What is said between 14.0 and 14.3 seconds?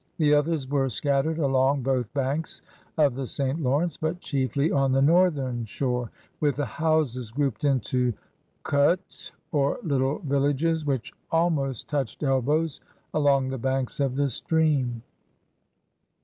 the